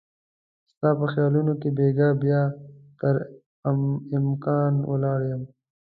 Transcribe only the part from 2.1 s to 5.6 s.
بیا تر امکان ولاړ مه